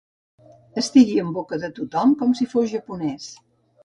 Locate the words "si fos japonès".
2.39-3.29